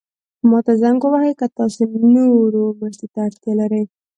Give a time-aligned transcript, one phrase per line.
[0.49, 1.79] ما ته زنګ ووهئ که تاسو
[2.15, 3.83] نورو مرستې ته اړتیا لرئ.